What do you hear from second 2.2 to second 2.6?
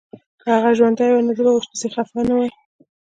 نه وای